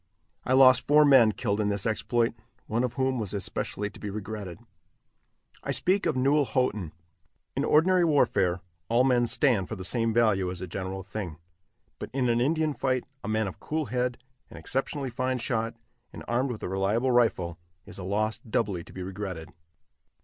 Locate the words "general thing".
10.65-11.37